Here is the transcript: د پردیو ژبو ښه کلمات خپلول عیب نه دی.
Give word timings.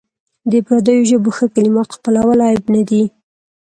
د 0.51 0.53
پردیو 0.65 1.07
ژبو 1.09 1.29
ښه 1.37 1.45
کلمات 1.55 1.89
خپلول 1.97 2.39
عیب 2.47 2.65
نه 2.75 2.81
دی. 2.89 3.03